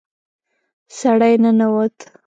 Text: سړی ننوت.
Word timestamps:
سړی 0.97 1.33
ننوت. 1.43 1.95